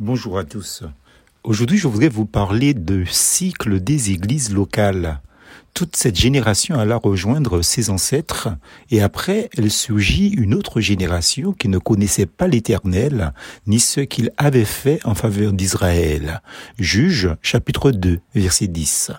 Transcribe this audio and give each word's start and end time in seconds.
Bonjour 0.00 0.38
à 0.38 0.44
tous. 0.44 0.84
Aujourd'hui, 1.42 1.76
je 1.76 1.88
voudrais 1.88 2.08
vous 2.08 2.24
parler 2.24 2.72
de 2.72 3.04
cycle 3.04 3.80
des 3.80 4.12
églises 4.12 4.52
locales. 4.52 5.20
Toute 5.74 5.96
cette 5.96 6.14
génération 6.14 6.78
alla 6.78 6.94
rejoindre 6.94 7.62
ses 7.62 7.90
ancêtres 7.90 8.48
et 8.92 9.02
après, 9.02 9.50
elle 9.58 9.72
surgit 9.72 10.28
une 10.28 10.54
autre 10.54 10.80
génération 10.80 11.52
qui 11.52 11.66
ne 11.66 11.78
connaissait 11.78 12.26
pas 12.26 12.46
l'Éternel 12.46 13.32
ni 13.66 13.80
ce 13.80 14.00
qu'il 14.00 14.30
avait 14.36 14.64
fait 14.64 15.00
en 15.04 15.16
faveur 15.16 15.52
d'Israël. 15.52 16.42
Juge 16.78 17.30
chapitre 17.42 17.90
2 17.90 18.20
verset 18.36 18.68
10. 18.68 19.10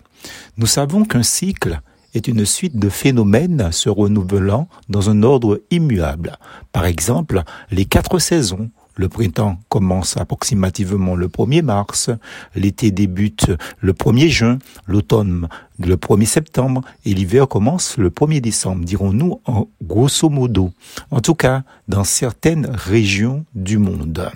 Nous 0.55 0.67
savons 0.67 1.03
qu'un 1.03 1.23
cycle 1.23 1.81
est 2.13 2.29
une 2.29 2.45
suite 2.45 2.77
de 2.77 2.87
phénomènes 2.87 3.73
se 3.73 3.89
renouvelant 3.89 4.69
dans 4.87 5.09
un 5.09 5.23
ordre 5.23 5.61
immuable. 5.71 6.37
Par 6.71 6.85
exemple, 6.85 7.43
les 7.69 7.85
quatre 7.85 8.17
saisons, 8.19 8.71
le 8.99 9.07
printemps 9.07 9.57
commence 9.69 10.17
approximativement 10.17 11.15
le 11.15 11.29
1er 11.29 11.61
mars, 11.61 12.09
l'été 12.53 12.91
débute 12.91 13.49
le 13.79 13.93
1er 13.93 14.27
juin, 14.27 14.59
l'automne 14.87 15.47
le 15.79 15.95
1er 15.95 16.25
septembre 16.25 16.81
et 17.05 17.13
l'hiver 17.13 17.47
commence 17.47 17.97
le 17.97 18.09
1er 18.09 18.41
décembre, 18.41 18.83
dirons-nous 18.83 19.39
en 19.45 19.69
grosso 19.81 20.29
modo. 20.29 20.73
En 21.11 21.21
tout 21.21 21.33
cas, 21.33 21.63
dans 21.87 22.03
certaines 22.03 22.65
régions 22.65 23.45
du 23.55 23.77
monde. 23.77 24.29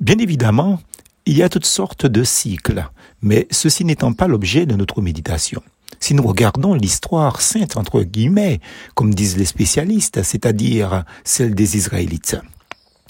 Bien 0.00 0.18
évidemment, 0.18 0.78
il 1.24 1.38
y 1.38 1.42
a 1.42 1.48
toutes 1.48 1.64
sortes 1.64 2.04
de 2.04 2.24
cycles, 2.24 2.86
mais 3.22 3.48
ceci 3.50 3.86
n'étant 3.86 4.12
pas 4.12 4.28
l'objet 4.28 4.66
de 4.66 4.76
notre 4.76 5.00
méditation. 5.00 5.62
Si 5.98 6.12
nous 6.12 6.26
regardons 6.26 6.74
l'histoire 6.74 7.40
sainte, 7.40 7.78
entre 7.78 8.02
guillemets, 8.02 8.60
comme 8.94 9.14
disent 9.14 9.38
les 9.38 9.46
spécialistes, 9.46 10.22
c'est-à-dire 10.22 11.04
celle 11.24 11.54
des 11.54 11.78
Israélites, 11.78 12.36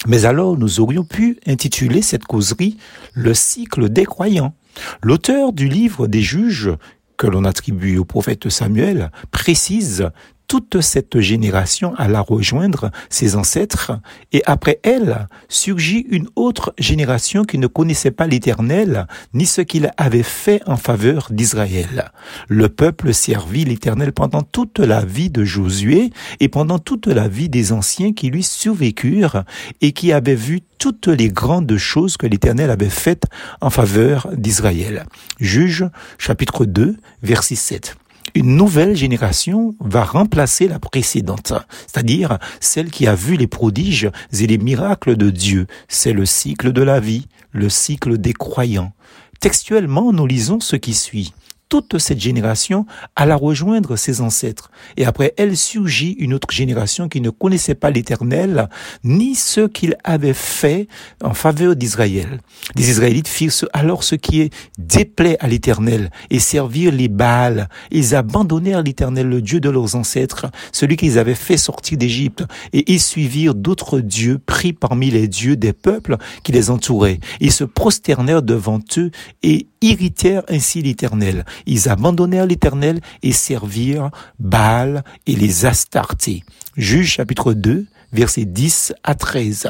mais 0.07 0.25
alors 0.25 0.57
nous 0.57 0.81
aurions 0.81 1.05
pu 1.05 1.39
intituler 1.47 2.03
cette 2.03 2.25
causerie 2.25 2.77
Le 3.15 3.35
cycle 3.35 3.89
des 3.89 4.05
croyants. 4.05 4.55
L'auteur 5.03 5.53
du 5.53 5.69
livre 5.69 6.07
des 6.07 6.21
juges 6.21 6.71
que 7.17 7.27
l'on 7.27 7.45
attribue 7.45 7.97
au 7.97 8.05
prophète 8.05 8.51
Samuel 8.51 9.11
précise 9.31 10.11
toute 10.47 10.81
cette 10.81 11.21
génération 11.21 11.95
alla 11.97 12.21
rejoindre 12.21 12.91
ses 13.11 13.37
ancêtres, 13.37 13.93
et 14.33 14.43
après 14.47 14.81
elle 14.83 15.29
surgit 15.49 16.07
une 16.09 16.29
autre 16.37 16.75
génération 16.79 17.45
qui 17.45 17.59
ne 17.59 17.67
connaissait 17.67 18.11
pas 18.11 18.27
l'Éternel, 18.27 19.07
ni 19.35 19.47
ce 19.47 19.61
qu'il 19.61 19.91
avait 19.97 20.23
fait 20.23 20.61
en 20.67 20.77
faveur 20.77 21.29
d'Israël. 21.31 22.11
Le 22.49 22.69
peuple 22.69 23.13
servit 23.13 23.65
l'Éternel 23.65 24.13
pendant 24.13 24.43
toute 24.43 24.79
la 24.79 25.05
vie 25.05 25.31
de 25.31 25.45
Josué 25.45 26.11
et 26.41 26.49
pendant 26.49 26.79
toute 26.79 27.07
la 27.07 27.29
vie 27.29 27.49
des 27.49 27.73
anciens 27.73 28.13
qui 28.13 28.31
lui 28.31 28.43
survécurent 28.43 29.45
et 29.81 29.93
qui 29.93 30.13
avaient 30.13 30.35
vu 30.35 30.61
toutes 30.79 31.09
les 31.09 31.29
grandes 31.29 31.77
choses 31.77 32.17
que 32.17 32.27
l'Éternel 32.27 32.71
avait 32.71 32.91
faites 32.91 33.25
en 33.61 33.71
faveur 33.71 34.29
d'Israël. 34.37 35.07
Juge 35.41 35.87
chapitre 36.19 36.65
2 36.65 36.97
verset 37.23 37.55
7 37.55 37.97
une 38.37 38.55
nouvelle 38.55 38.95
génération 38.95 39.75
va 39.81 40.05
remplacer 40.05 40.69
la 40.69 40.79
précédente, 40.79 41.55
c'est-à-dire 41.87 42.39
celle 42.61 42.91
qui 42.91 43.07
a 43.07 43.15
vu 43.15 43.37
les 43.37 43.47
prodiges 43.47 44.11
et 44.39 44.47
les 44.47 44.59
miracles 44.59 45.17
de 45.17 45.31
Dieu. 45.31 45.67
C'est 45.89 46.13
le 46.13 46.27
cycle 46.27 46.73
de 46.73 46.83
la 46.83 47.01
vie, 47.01 47.29
le 47.53 47.71
cycle 47.71 48.19
des 48.19 48.35
croyants. 48.35 48.93
Textuellement, 49.41 50.13
nous 50.13 50.27
lisons 50.27 50.61
ce 50.61 50.77
qui 50.77 50.93
suit 50.93 51.33
toute 51.69 51.99
cette 51.99 52.21
génération 52.21 52.87
alla 53.17 53.37
rejoindre 53.37 53.97
ses 53.97 54.21
ancêtres. 54.21 54.71
Et 54.97 55.05
après 55.05 55.35
elle 55.37 55.57
surgit 55.57 56.13
une 56.19 56.35
autre 56.35 56.51
génération 56.51 57.09
qui 57.09 57.21
ne 57.21 57.31
connaissait 57.31 57.75
pas 57.75 57.91
l'Éternel, 57.91 58.69
ni 59.05 59.35
ce 59.35 59.67
qu'il 59.67 59.97
avait 60.05 60.35
fait 60.35 60.89
en 61.23 61.35
faveur 61.35 61.77
d'Israël. 61.77 62.41
Les 62.75 62.91
Israélites 62.91 63.29
firent 63.29 63.53
alors 63.73 64.05
ce 64.05 64.15
qui 64.15 64.41
est 64.41 64.53
déplaît 64.79 65.37
à 65.41 65.49
l'Éternel 65.49 66.11
et 66.31 66.39
servirent 66.39 66.93
les 66.93 67.09
Baals. 67.09 67.69
Ils 67.91 68.15
abandonnèrent 68.15 68.83
l'Éternel, 68.83 69.29
le 69.29 69.43
Dieu 69.43 69.61
de 69.61 69.71
leurs 69.71 69.95
ancêtres, 69.95 70.47
celui 70.73 70.97
qu'ils 70.97 71.19
avaient 71.19 71.35
fait 71.35 71.57
sortir 71.57 71.99
d'Égypte, 71.99 72.45
et 72.73 72.91
ils 72.93 73.01
suivirent 73.01 73.55
d'autres 73.55 74.01
dieux 74.01 74.39
pris 74.39 74.73
parmi 74.73 75.11
les 75.11 75.29
dieux 75.29 75.57
des 75.57 75.73
peuples 75.73 76.17
qui 76.43 76.53
les 76.53 76.71
entouraient. 76.71 77.21
Ils 77.41 77.53
se 77.53 77.65
prosternèrent 77.65 78.43
devant 78.43 78.81
eux 78.99 79.11
et 79.43 79.67
irritèrent 79.81 80.43
ainsi 80.49 80.83
l'Éternel. 80.83 81.45
Ils 81.65 81.89
abandonnèrent 81.89 82.47
l'Éternel 82.47 83.01
et 83.23 83.33
servirent 83.33 84.11
Baal 84.39 85.05
et 85.27 85.35
les 85.37 85.65
Astartés. 85.65 86.45
Juge 86.77 87.13
chapitre 87.13 87.53
2, 87.53 87.87
versets 88.17 88.47
10 88.47 88.95
à 89.05 89.15
13. 89.15 89.69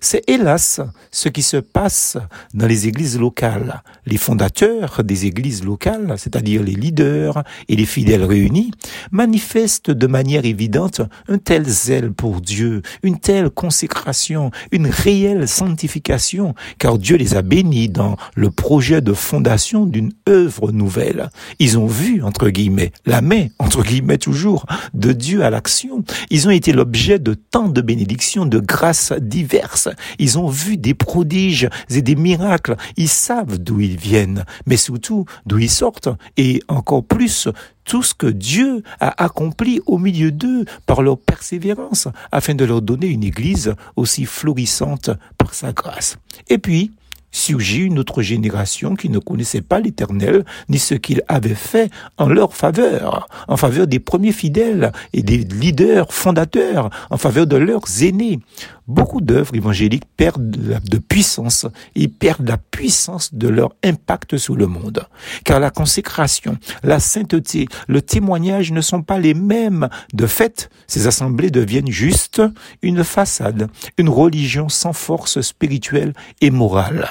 C'est 0.00 0.22
hélas 0.28 0.80
ce 1.10 1.28
qui 1.28 1.42
se 1.42 1.58
passe 1.58 2.16
dans 2.54 2.66
les 2.66 2.88
églises 2.88 3.18
locales. 3.18 3.82
Les 4.06 4.16
fondateurs 4.16 5.04
des 5.04 5.26
églises 5.26 5.62
locales, 5.62 6.14
c'est-à-dire 6.16 6.62
les 6.62 6.72
leaders 6.72 7.44
et 7.68 7.76
les 7.76 7.84
fidèles 7.84 8.24
réunis, 8.24 8.72
manifestent 9.10 9.90
de 9.90 10.06
manière 10.06 10.44
évidente 10.46 11.02
un 11.28 11.38
tel 11.38 11.64
zèle 11.68 12.12
pour 12.12 12.40
Dieu, 12.40 12.82
une 13.02 13.18
telle 13.18 13.50
consécration, 13.50 14.50
une 14.70 14.86
réelle 14.86 15.46
sanctification, 15.46 16.54
car 16.78 16.96
Dieu 16.98 17.16
les 17.16 17.36
a 17.36 17.42
bénis 17.42 17.90
dans 17.90 18.16
le 18.34 18.50
projet 18.50 19.02
de 19.02 19.12
fondation 19.12 19.84
d'une 19.84 20.12
œuvre 20.28 20.72
nouvelle. 20.72 21.28
Ils 21.58 21.78
ont 21.78 21.86
vu, 21.86 22.22
entre 22.22 22.48
guillemets, 22.48 22.92
la 23.04 23.20
main, 23.20 23.48
entre 23.58 23.82
guillemets 23.82 24.18
toujours, 24.18 24.64
de 24.94 25.12
Dieu 25.12 25.44
à 25.44 25.50
l'action. 25.50 26.02
Ils 26.30 26.48
ont 26.48 26.50
été 26.50 26.72
l'objet 26.72 27.18
de 27.18 27.34
tant 27.34 27.68
de 27.68 27.81
bénédictions, 27.82 28.46
de 28.46 28.58
grâces 28.58 29.12
diverses. 29.12 29.88
Ils 30.18 30.38
ont 30.38 30.48
vu 30.48 30.76
des 30.76 30.94
prodiges 30.94 31.68
et 31.90 32.02
des 32.02 32.16
miracles. 32.16 32.76
Ils 32.96 33.08
savent 33.08 33.58
d'où 33.58 33.80
ils 33.80 33.96
viennent, 33.96 34.44
mais 34.66 34.76
surtout 34.76 35.26
d'où 35.46 35.58
ils 35.58 35.70
sortent. 35.70 36.08
Et 36.36 36.62
encore 36.68 37.04
plus, 37.04 37.48
tout 37.84 38.02
ce 38.02 38.14
que 38.14 38.26
Dieu 38.26 38.82
a 39.00 39.22
accompli 39.24 39.80
au 39.86 39.98
milieu 39.98 40.30
d'eux 40.30 40.64
par 40.86 41.02
leur 41.02 41.18
persévérance, 41.18 42.08
afin 42.30 42.54
de 42.54 42.64
leur 42.64 42.82
donner 42.82 43.06
une 43.06 43.24
église 43.24 43.74
aussi 43.96 44.24
florissante 44.24 45.10
par 45.38 45.54
sa 45.54 45.72
grâce. 45.72 46.16
Et 46.48 46.58
puis, 46.58 46.92
surgit 47.32 47.84
une 47.84 47.98
autre 47.98 48.22
génération 48.22 48.94
qui 48.94 49.08
ne 49.08 49.18
connaissait 49.18 49.62
pas 49.62 49.80
l'Éternel 49.80 50.44
ni 50.68 50.78
ce 50.78 50.94
qu'il 50.94 51.22
avait 51.28 51.54
fait 51.54 51.90
en 52.18 52.28
leur 52.28 52.54
faveur, 52.54 53.26
en 53.48 53.56
faveur 53.56 53.86
des 53.86 53.98
premiers 53.98 54.32
fidèles 54.32 54.92
et 55.12 55.22
des 55.22 55.38
leaders 55.38 56.12
fondateurs, 56.12 56.90
en 57.10 57.16
faveur 57.16 57.46
de 57.46 57.56
leurs 57.56 58.02
aînés. 58.02 58.40
Beaucoup 58.88 59.20
d'œuvres 59.20 59.54
évangéliques 59.54 60.06
perdent 60.16 60.50
de 60.50 60.98
puissance 60.98 61.66
et 61.94 62.08
perdent 62.08 62.48
la 62.48 62.58
puissance 62.58 63.32
de 63.32 63.48
leur 63.48 63.74
impact 63.84 64.36
sur 64.36 64.56
le 64.56 64.66
monde. 64.66 65.06
Car 65.44 65.60
la 65.60 65.70
consécration, 65.70 66.58
la 66.82 66.98
sainteté, 66.98 67.68
le 67.86 68.02
témoignage 68.02 68.72
ne 68.72 68.80
sont 68.80 69.02
pas 69.02 69.18
les 69.18 69.34
mêmes. 69.34 69.88
De 70.12 70.26
fait, 70.26 70.70
ces 70.86 71.06
assemblées 71.06 71.50
deviennent 71.50 71.90
juste 71.90 72.42
une 72.82 73.04
façade, 73.04 73.68
une 73.98 74.08
religion 74.08 74.68
sans 74.68 74.92
force 74.92 75.40
spirituelle 75.40 76.12
et 76.40 76.50
morale. 76.50 77.08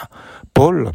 Paul, 0.53 0.91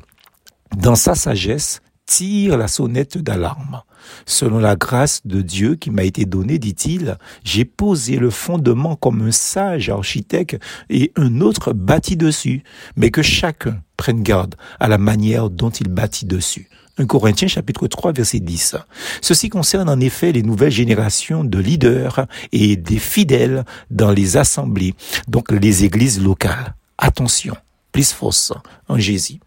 dans 0.76 0.94
sa 0.94 1.15
sagesse, 1.15 1.81
tire 2.06 2.56
la 2.56 2.68
sonnette 2.68 3.18
d'alarme. 3.18 3.82
Selon 4.24 4.58
la 4.58 4.76
grâce 4.76 5.20
de 5.24 5.42
Dieu 5.42 5.74
qui 5.74 5.90
m'a 5.90 6.04
été 6.04 6.24
donnée, 6.24 6.58
dit-il, 6.58 7.18
j'ai 7.44 7.64
posé 7.64 8.16
le 8.16 8.30
fondement 8.30 8.96
comme 8.96 9.22
un 9.22 9.32
sage 9.32 9.90
architecte 9.90 10.58
et 10.88 11.12
un 11.16 11.40
autre 11.40 11.72
bâtit 11.72 12.16
dessus, 12.16 12.62
mais 12.96 13.10
que 13.10 13.22
chacun 13.22 13.80
prenne 13.96 14.22
garde 14.22 14.54
à 14.78 14.88
la 14.88 14.98
manière 14.98 15.50
dont 15.50 15.70
il 15.70 15.88
bâtit 15.88 16.26
dessus. 16.26 16.68
1 16.98 17.06
Corinthiens 17.06 17.48
chapitre 17.48 17.88
3 17.88 18.12
verset 18.12 18.40
10. 18.40 18.76
Ceci 19.20 19.48
concerne 19.50 19.90
en 19.90 20.00
effet 20.00 20.32
les 20.32 20.42
nouvelles 20.42 20.72
générations 20.72 21.44
de 21.44 21.58
leaders 21.58 22.26
et 22.52 22.76
des 22.76 22.98
fidèles 22.98 23.64
dans 23.90 24.10
les 24.10 24.38
assemblées, 24.38 24.94
donc 25.28 25.52
les 25.52 25.84
églises 25.84 26.22
locales. 26.22 26.74
Attention, 26.96 27.54
plus 27.92 28.12
fausse 28.12 28.52
en 28.88 28.98
Jésus. 28.98 29.34